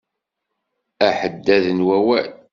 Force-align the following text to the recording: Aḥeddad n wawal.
Aḥeddad 1.07 1.63
n 1.77 1.79
wawal. 1.87 2.29